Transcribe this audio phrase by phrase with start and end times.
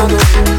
[0.00, 0.57] I know.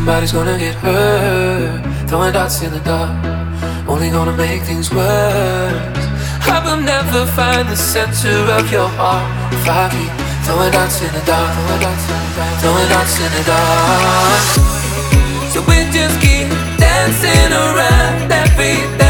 [0.00, 2.08] Somebody's gonna get hurt.
[2.08, 3.12] Throwing dots in the dark,
[3.86, 6.06] only gonna make things worse.
[6.48, 10.10] I will never find the center of your heart if I keep
[10.46, 14.42] throwing dots in the dark, throwing dots in the dark, throwing dots in the dark.
[15.52, 16.48] So we just keep
[16.80, 19.09] dancing around keep.